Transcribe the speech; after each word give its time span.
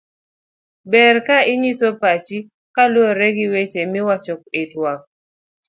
ber 0.91 1.15
ka 1.27 1.37
inyiso 1.53 1.87
pachi 2.01 2.37
kaluwore 2.75 3.27
gi 3.37 3.45
weche 3.53 3.81
miwacho 3.91 4.33
e 4.61 4.63
twak 4.71 5.01